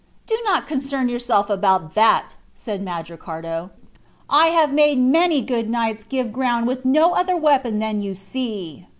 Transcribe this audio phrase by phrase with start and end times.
[0.25, 3.69] "Do not concern yourself about that," said Mandricardo;
[4.31, 8.87] "I have made many good knights give ground with no other weapon than you see.